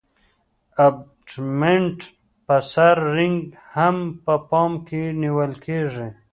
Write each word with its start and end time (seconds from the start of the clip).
د 0.03 0.03
ابټمنټ 0.87 1.97
په 2.45 2.55
سر 2.71 2.97
رینګ 3.15 3.39
هم 3.75 3.97
په 4.23 4.33
پام 4.49 4.71
کې 4.87 5.03
نیول 5.21 5.51
کیږي 5.65 6.07